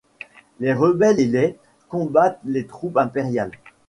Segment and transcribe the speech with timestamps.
[0.59, 1.55] Les rebelles et les
[1.87, 3.51] combattent les troupes impériales.